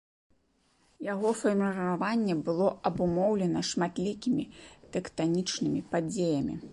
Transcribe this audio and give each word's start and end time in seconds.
Яго 1.07 1.29
фарміраванне 1.41 2.37
было 2.47 2.69
абумоўлена 2.91 3.59
шматлікімі 3.73 4.43
тэктанічнымі 4.97 5.81
падзеямі. 5.93 6.61